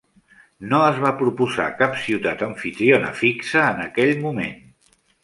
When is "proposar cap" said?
1.19-1.99